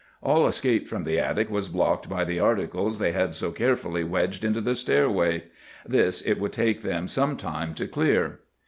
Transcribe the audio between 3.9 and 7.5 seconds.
wedged into the stairway. This it would take them some